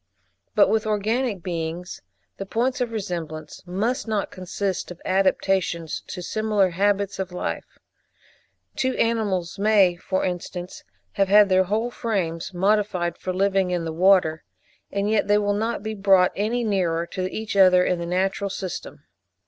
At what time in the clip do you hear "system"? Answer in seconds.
18.49-19.03